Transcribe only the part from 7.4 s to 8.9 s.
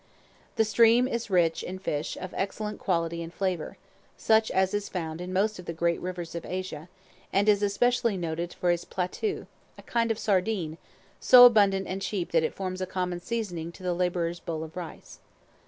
is especially noted for its